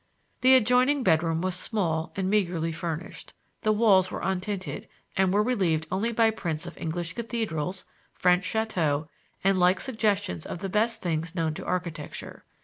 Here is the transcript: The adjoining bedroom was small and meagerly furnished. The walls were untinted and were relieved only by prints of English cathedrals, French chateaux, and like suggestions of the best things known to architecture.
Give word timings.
The 0.41 0.55
adjoining 0.55 1.03
bedroom 1.03 1.41
was 1.41 1.53
small 1.53 2.11
and 2.15 2.27
meagerly 2.27 2.71
furnished. 2.71 3.35
The 3.61 3.71
walls 3.71 4.09
were 4.09 4.23
untinted 4.23 4.87
and 5.15 5.31
were 5.31 5.43
relieved 5.43 5.85
only 5.91 6.11
by 6.11 6.31
prints 6.31 6.65
of 6.65 6.75
English 6.75 7.13
cathedrals, 7.13 7.85
French 8.11 8.43
chateaux, 8.43 9.07
and 9.43 9.59
like 9.59 9.79
suggestions 9.79 10.43
of 10.43 10.57
the 10.57 10.69
best 10.69 11.03
things 11.03 11.35
known 11.35 11.53
to 11.53 11.65
architecture. 11.67 12.45